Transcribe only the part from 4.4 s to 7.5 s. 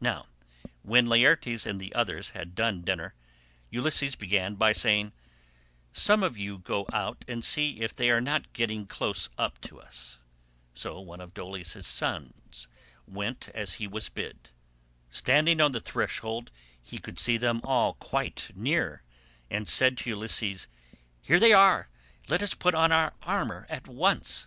by saying, "Some of you go out and